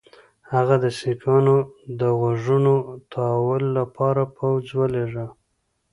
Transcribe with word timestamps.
هغه 0.53 0.75
د 0.83 0.85
سیکهانو 0.99 1.57
د 1.99 2.01
غوږونو 2.19 2.75
تاوولو 3.13 3.69
لپاره 3.79 4.21
پوځ 4.37 4.65
ولېږه. 4.79 5.27